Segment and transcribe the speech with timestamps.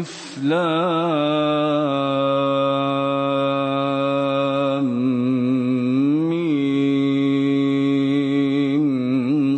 [0.00, 0.78] ألف لام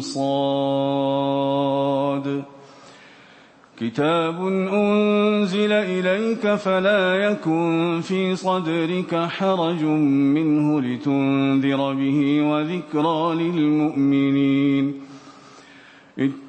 [0.01, 0.43] صاد.
[3.81, 14.92] كتاب أنزل إليك فلا يكن في صدرك حرج منه لتنذر به وذكرى للمؤمنين.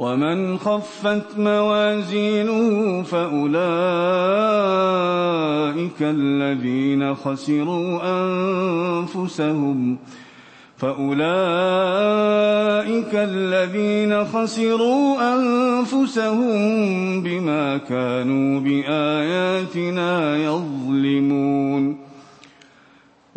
[0.00, 3.60] ومن خفت موازينه فأولئك
[6.00, 9.98] الذين خسروا أنفسهم
[10.76, 11.20] فأولئك
[13.14, 16.52] الذين خسروا أنفسهم
[17.22, 21.99] بما كانوا بآياتنا يظلمون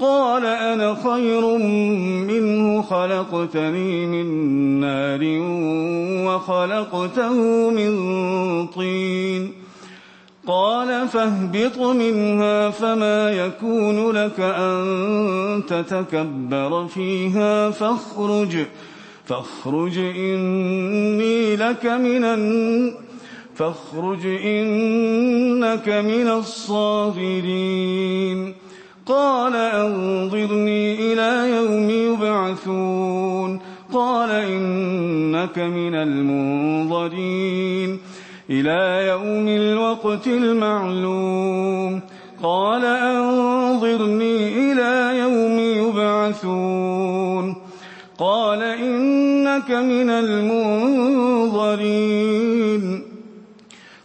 [0.00, 1.56] قال أنا خير
[2.26, 4.26] منه خلقتني من
[4.80, 5.20] نار
[6.26, 7.34] وخلقته
[7.70, 7.92] من
[8.66, 9.52] طين
[10.46, 18.56] قال فاهبط منها فما يكون لك أن تتكبر فيها فاخرج
[19.24, 22.24] فاخرج إني لك من.
[23.60, 27.50] فاخرج إنك من الصاغرين
[29.10, 33.60] قال أنظرني إلى يوم يبعثون.
[33.92, 37.98] قال إنك من المنظرين.
[38.50, 42.00] إلى يوم الوقت المعلوم.
[42.42, 47.56] قال أنظرني إلى يوم يبعثون.
[48.18, 52.39] قال إنك من المنظرين.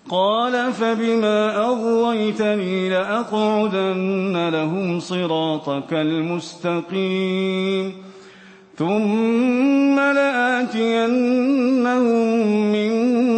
[0.09, 7.93] قال فبما أغويتني لأقعدن لهم صراطك المستقيم
[8.77, 11.11] ثم لآتينهم
[12.71, 12.91] من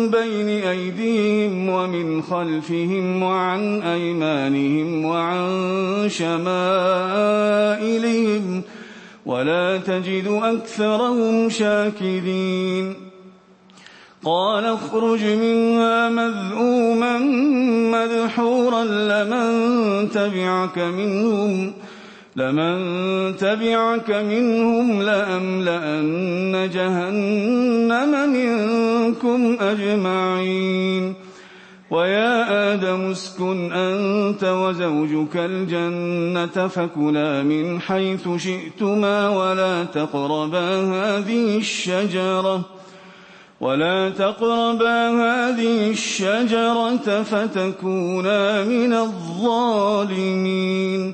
[0.09, 6.61] بين أيديهم ومن خلفهم وعن أيمانهم وعن شمائلهم
[9.25, 13.06] ولا تجد أكثرهم شاكرين
[14.27, 17.17] قال اخرج منها مذءوما
[17.95, 19.49] مدحورا لمن
[20.11, 21.73] تبعك منهم
[22.35, 22.77] لمن
[23.37, 31.13] تبعك منهم لأملأن جهنم منكم أجمعين.
[31.91, 42.76] ويا آدم اسكن أنت وزوجك الجنة فكلا من حيث شئتما ولا تقربا هذه الشجرة.
[43.61, 51.13] ولا تقربا هذه الشجرة فتكونا من الظالمين.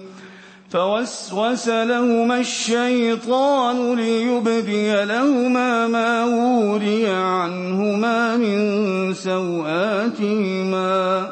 [0.69, 11.29] فوسوس لهما الشيطان ليبدي لهما ما وري عنهما من سوآتهما.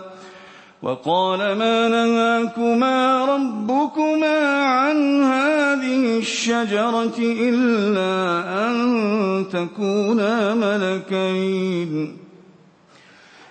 [0.81, 5.50] وقال ما نهاكما ربكما عن هذه
[6.21, 8.75] الشجرة إلا أن
[9.51, 12.18] تكونا ملكين.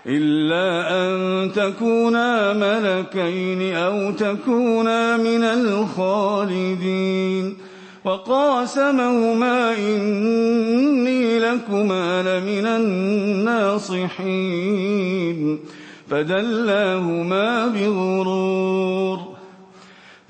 [0.06, 7.56] إلا أن تكونا ملكين أو تكونا من الخالدين.
[8.05, 14.00] وقاسمهما إني لكما لمن الناصحين.
[16.11, 19.30] فدلاهما بغرور.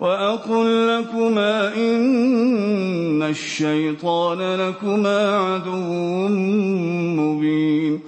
[0.00, 6.28] وأقل لكما إن الشيطان لكما عدو
[7.18, 8.00] مبين.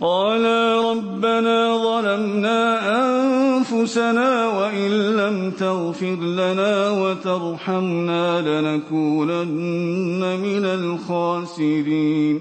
[0.00, 2.62] قالا ربنا ظلمنا
[3.04, 12.40] أنفسنا وإن لم تغفر لنا وترحمنا لنكونن من الخاسرين.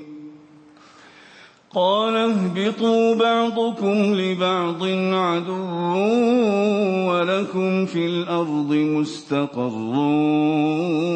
[1.73, 4.83] قال اهبطوا بعضكم لبعض
[5.13, 6.40] عدو
[7.41, 9.71] ولكم في الأرض مستقر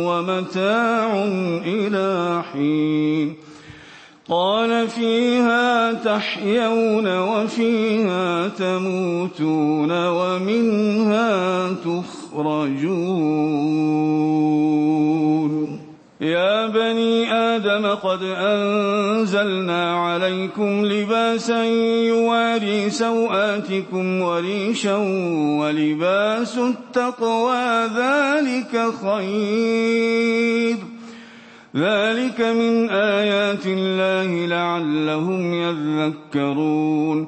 [0.09, 1.23] ومتاع
[1.65, 3.35] إلى حين.
[4.29, 13.05] قال فيها تحيون وفيها تموتون ومنها تخرجون.
[16.21, 16.54] يا
[17.95, 21.63] آدم قد أنزلنا عليكم لباسا
[22.07, 24.95] يواري سوآتكم وريشا
[25.59, 30.77] ولباس التقوى ذلك خير.
[31.75, 37.27] ذلك من آيات الله لعلهم يذكرون.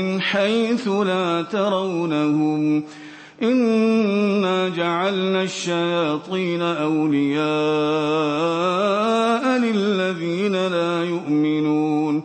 [0.31, 2.83] حيث لا ترونهم
[3.43, 7.41] إنا جعلنا الشياطين أولياء
[9.59, 12.23] للذين لا يؤمنون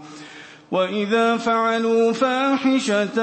[0.70, 3.18] وإذا فعلوا فاحشة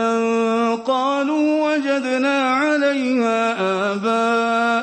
[0.75, 3.55] قالوا وجدنا عليها
[3.93, 4.82] آباءنا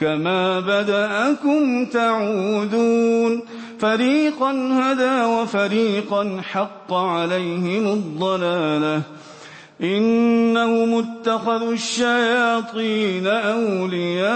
[0.00, 3.42] كما بدأكم تعودون
[3.78, 9.02] فريقا هدى وفريقا حق عليهم الضلاله
[9.82, 14.32] إنهم اتخذوا الشياطين أولياء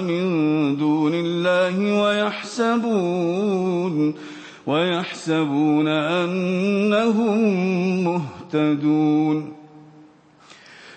[0.00, 4.14] من دون الله ويحسبون
[4.66, 7.38] ويحسبون أنهم
[8.04, 9.55] مهتدون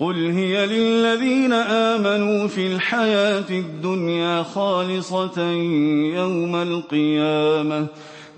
[0.00, 5.50] قل هي للذين آمنوا في الحياة الدنيا خالصة
[6.14, 7.86] يوم القيامة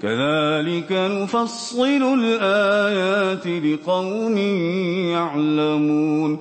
[0.02, 4.38] كذلك نفصل الآيات لقوم
[5.08, 6.38] يعلمون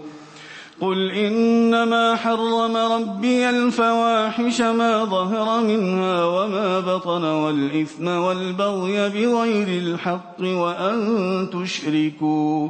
[0.81, 11.47] قل إنما حرم ربي الفواحش ما ظهر منها وما بطن والإثم والبغي بغير الحق وأن
[11.53, 12.69] تشركوا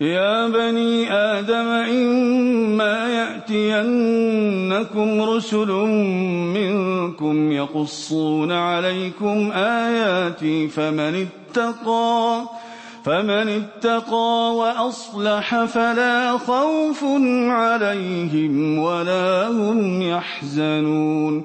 [0.00, 5.68] يا بني آدم إما يأتينكم رسل
[6.52, 12.42] منكم يقصون عليكم آياتي فمن اتقى
[13.04, 17.04] فمن اتقى وأصلح فلا خوف
[17.48, 21.44] عليهم ولا هم يحزنون.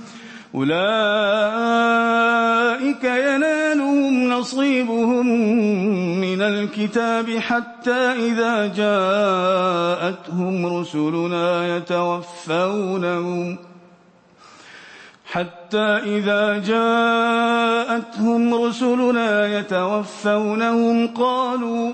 [0.55, 0.73] أولئك
[3.03, 5.27] ينالهم نصيبهم
[6.21, 13.57] من الكتاب حتى إذا جاءتهم رسلنا يتوفونهم.
[15.31, 21.93] حتى إذا جاءتهم رسلنا يتوفونهم قالوا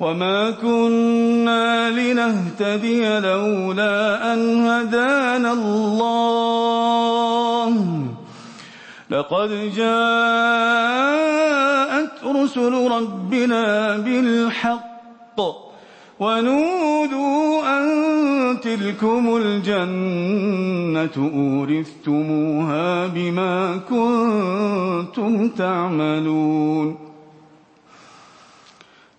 [0.00, 6.96] وما كنا لنهتدي لولا أن هدانا الله
[9.10, 9.86] لقد جاءت
[12.24, 15.40] رسل ربنا بالحق
[16.20, 17.86] ونودوا أن
[18.60, 27.05] تلكم الجنة أورثتموها بما كنتم تعملون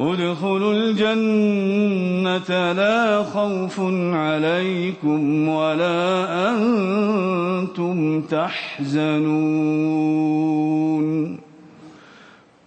[0.00, 3.80] ادخلوا الجنة لا خوف
[4.12, 9.84] عليكم ولا أنتم تحزنون.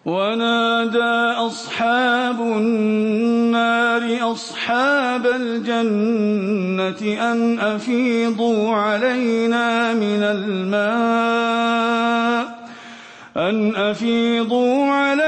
[0.05, 11.67] ونادى أصحاب النار أصحاب الجنة أن أفيضوا علينا من الماء
[13.37, 15.26] أن أفيضوا علينا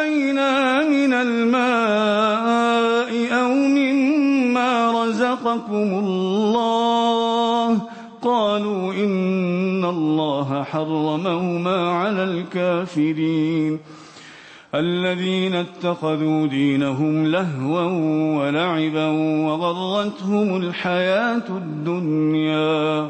[0.89, 7.81] من الماء أو مما رزقكم الله
[8.21, 13.79] قالوا إن الله حرمهما على الكافرين
[14.75, 17.83] الذين اتخذوا دينهم لهوا
[18.39, 19.07] ولعبا
[19.45, 23.09] وغرتهم الحياة الدنيا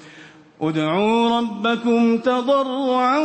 [0.61, 3.19] ادعوا ربكم تضرعا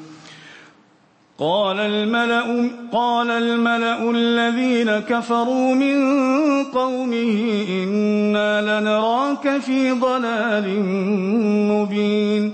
[1.41, 5.97] قال الملأ, قال الملأ الذين كفروا من
[6.63, 10.79] قومه إنا لنراك في ضلال
[11.71, 12.53] مبين.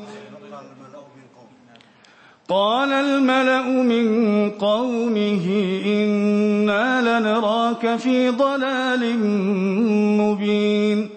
[2.50, 5.46] قال الملأ من قومه
[5.86, 9.20] إنا لنراك في ضلال
[10.22, 11.17] مبين.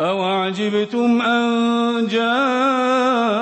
[0.00, 3.40] أوعجبتم أن جاءكم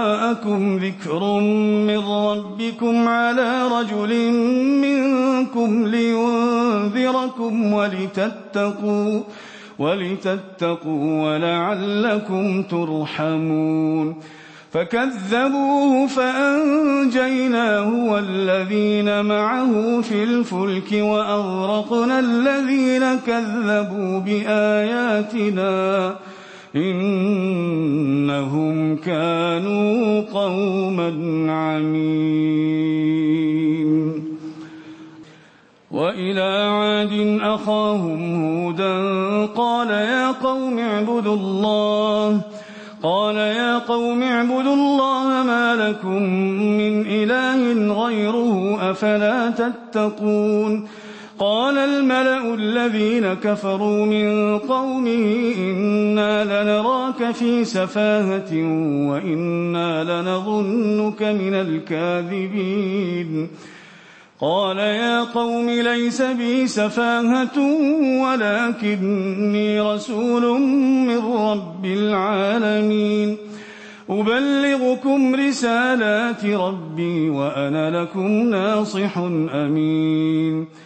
[0.78, 1.40] ذكر
[1.86, 4.32] من ربكم على رجل
[4.82, 9.20] منكم لينذركم ولتتقوا
[9.78, 14.16] ولتتقوا ولعلكم ترحمون
[14.72, 26.16] فكذبوه فأنجيناه والذين معه في الفلك وأغرقنا الذين كذبوا بآياتنا
[26.76, 31.08] إنهم كانوا قوما
[31.52, 33.16] عمين
[35.90, 38.96] وإلى عاد أخاهم هودا
[39.46, 42.40] قال يا قوم اعبدوا الله.
[43.02, 50.88] قال يا قوم اعبدوا الله ما لكم من إله غيره أفلا تتقون.
[51.38, 58.52] قال الملأ الذين كفروا من قومه إنا لنراك في سفاهة
[59.10, 63.48] وإنا لنظنك من الكاذبين.
[64.40, 67.58] قال يا قوم ليس بي سفاهة
[68.22, 70.60] ولكني رسول
[71.08, 73.36] من رب العالمين.
[74.10, 79.18] أبلغكم رسالات ربي وأنا لكم ناصح
[79.54, 80.85] أمين.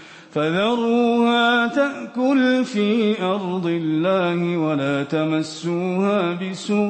[2.63, 6.81] في أرض الله ولا تمسوها بسوء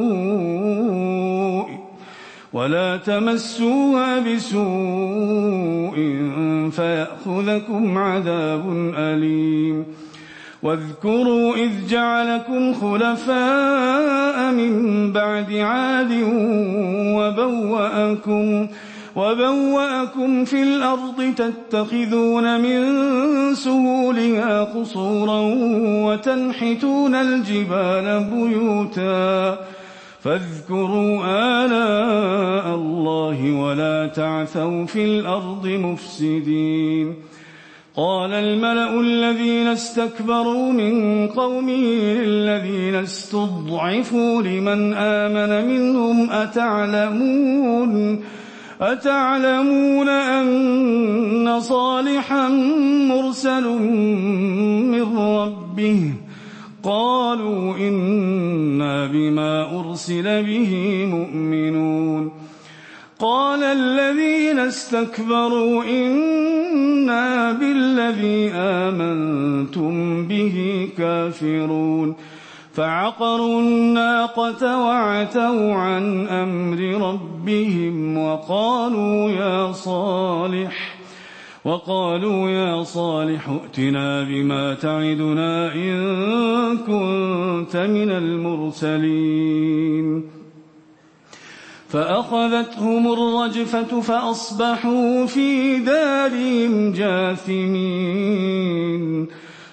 [2.53, 5.95] ولا تمسوها بسوء
[6.71, 9.85] فيأخذكم عذاب أليم.
[10.63, 16.11] واذكروا إذ جعلكم خلفاء من بعد عاد
[17.17, 18.67] وبوأكم
[19.15, 22.79] وبوأكم في الأرض تتخذون من
[23.55, 25.39] سهولها قصورا
[26.05, 29.57] وتنحتون الجبال بيوتا
[30.21, 31.23] فاذكروا
[31.65, 37.15] آلاء الله ولا تعثوا في الأرض مفسدين.
[37.95, 41.83] قال الملأ الذين استكبروا من قومه
[42.23, 47.91] للذين استضعفوا لمن آمن منهم أتعلمون
[48.81, 52.49] أتعلمون أن صالحا
[53.07, 53.63] مرسل
[54.91, 56.13] من ربه؟
[56.83, 62.31] قالوا إنا بما أرسل به مؤمنون.
[63.19, 72.15] قال الذين استكبروا إنا بالذي آمنتم به كافرون.
[72.73, 76.79] فعقروا الناقة وعتوا عن أمر
[77.11, 80.95] ربهم وقالوا يا صالح
[81.65, 90.23] وقالوا يا صالح ائتنا بما تعدنا إن كنت من المرسلين.
[91.89, 98.41] فأخذتهم الرجفة فأصبحوا في دارهم جاثمين.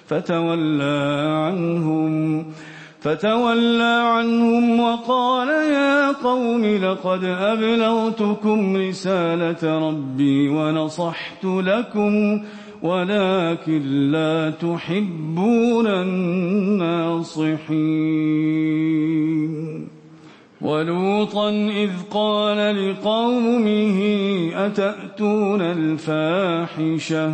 [0.07, 2.45] فتولى عنهم
[3.01, 12.41] فتولى عنهم وقال يا قوم لقد أبلغتكم رسالة ربي ونصحت لكم
[12.81, 17.59] ولكن لا تحبون الناصحين.
[20.61, 23.99] ولوطا إذ قال لقومه
[24.55, 27.33] أتأتون الفاحشة؟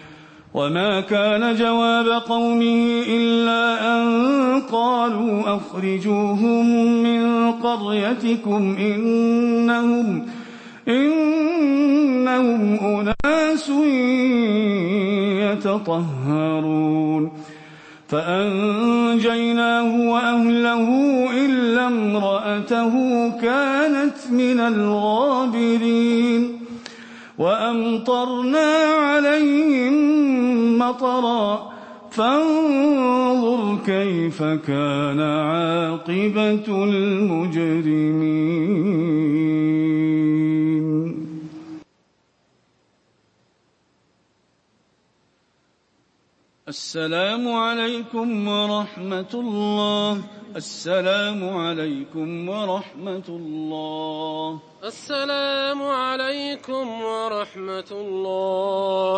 [0.53, 10.25] وما كان جواب قومه إلا أن قالوا أخرجوهم من قريتكم إنهم
[10.87, 13.69] إنهم أناس
[15.51, 17.31] يتطهرون
[18.09, 20.89] فأنجيناه وأهله
[21.45, 22.93] إلا امرأته
[23.41, 26.57] كانت من الغابرين
[27.37, 30.40] وأمطرنا عليهم
[30.81, 31.71] مطرا
[32.11, 38.31] فانظر كيف كان عاقبة المجرمين.
[46.67, 50.11] السلام عليكم ورحمة الله.
[50.55, 54.59] السلام عليكم ورحمة الله.
[54.83, 59.17] السلام عليكم ورحمة الله.